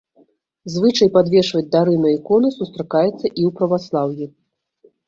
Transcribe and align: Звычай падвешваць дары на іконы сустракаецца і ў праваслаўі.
Звычай 0.75 1.09
падвешваць 1.17 1.63
дары 1.75 1.93
на 2.07 2.17
іконы 2.17 2.53
сустракаецца 2.57 3.15
і 3.15 3.31
ў 3.31 3.49
праваслаўі. 3.63 4.25